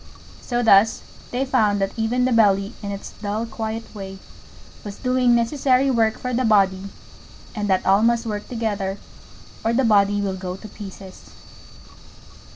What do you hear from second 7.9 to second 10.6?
must work together or the Body will go